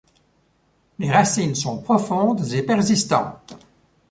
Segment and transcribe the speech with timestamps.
[0.97, 3.55] Les racines sont profondes et persistantes.